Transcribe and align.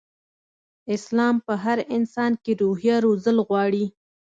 اسلام 0.95 1.35
په 1.45 1.53
هر 1.63 1.77
انسان 1.97 2.31
کې 2.43 2.51
روحيه 2.61 2.97
روزل 3.05 3.37
غواړي. 3.47 3.85